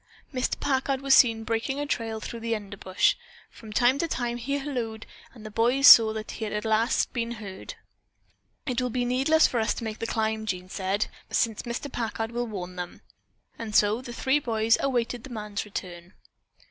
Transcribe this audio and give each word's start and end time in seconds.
Mr. 0.33 0.59
Packard 0.59 0.99
was 1.01 1.13
seen 1.13 1.43
breaking 1.43 1.79
a 1.79 1.85
trail 1.85 2.19
through 2.19 2.39
the 2.39 2.55
underbrush. 2.55 3.15
From 3.51 3.71
time 3.71 3.99
to 3.99 4.07
time 4.07 4.37
he 4.37 4.57
hallooed, 4.57 5.05
and 5.35 5.45
the 5.45 5.51
boys 5.51 5.87
saw 5.87 6.11
that 6.13 6.41
at 6.41 6.65
last 6.65 7.03
he 7.03 7.03
had 7.09 7.13
been 7.13 7.31
heard. 7.33 7.75
"It 8.65 8.81
will 8.81 8.89
be 8.89 9.05
needless 9.05 9.45
for 9.45 9.59
us 9.59 9.75
to 9.75 9.83
make 9.83 9.99
the 9.99 10.07
climb," 10.07 10.47
Jean 10.47 10.69
said, 10.69 11.05
"since 11.29 11.61
Mr. 11.61 11.91
Packard 11.91 12.31
will 12.31 12.47
warn 12.47 12.77
them," 12.77 13.01
and 13.59 13.75
so 13.75 14.01
the 14.01 14.11
three 14.11 14.39
boys 14.39 14.75
awaited 14.81 15.23
the 15.23 15.29
man's 15.29 15.65
return. 15.65 16.13